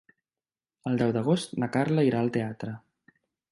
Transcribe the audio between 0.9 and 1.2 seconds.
El deu